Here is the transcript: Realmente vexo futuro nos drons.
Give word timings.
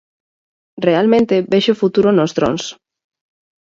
Realmente 0.87 1.35
vexo 1.51 1.73
futuro 1.81 2.09
nos 2.17 2.31
drons. 2.37 2.63